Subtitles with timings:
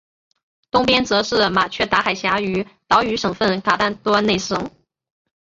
[0.71, 4.71] 东边则是马却达海峡与岛屿省份卡坦端内斯省。